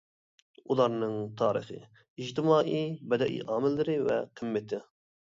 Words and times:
ئۇلارنىڭ 0.75 1.11
تارىخىي، 1.41 1.83
ئىجتىمائىي، 2.23 2.87
بەدىئىي 3.11 3.43
ئامىللىرى 3.57 3.99
ۋە 4.07 4.17
قىممىتى. 4.41 4.81